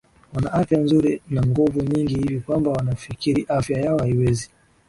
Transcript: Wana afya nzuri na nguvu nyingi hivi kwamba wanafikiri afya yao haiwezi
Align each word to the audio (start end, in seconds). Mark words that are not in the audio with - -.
Wana 0.33 0.49
afya 0.59 0.77
nzuri 0.83 1.11
na 1.33 1.41
nguvu 1.49 1.81
nyingi 1.81 2.13
hivi 2.15 2.39
kwamba 2.39 2.71
wanafikiri 2.71 3.45
afya 3.49 3.79
yao 3.81 3.97
haiwezi 3.99 4.49